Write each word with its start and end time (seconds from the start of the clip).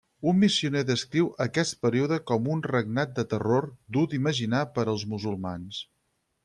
Un 0.29 0.37
missioner 0.43 0.81
descriu 0.89 1.27
aquest 1.45 1.77
període 1.87 2.19
com 2.31 2.49
un 2.55 2.65
regnat 2.73 3.15
de 3.21 3.29
terror 3.35 3.69
dur 3.99 4.09
d'imaginar 4.15 4.67
per 4.79 4.87
als 4.95 5.09
musulmans. 5.15 5.89